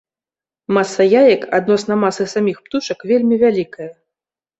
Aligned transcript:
Маса 0.77 1.03
яек 1.23 1.43
адносна 1.57 1.97
масы 2.03 2.25
саміх 2.33 2.57
птушак 2.69 3.05
вельмі 3.13 3.35
вялікая. 3.45 3.89